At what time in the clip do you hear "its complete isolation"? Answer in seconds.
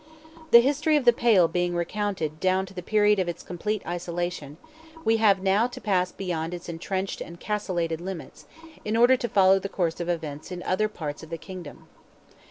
3.29-4.57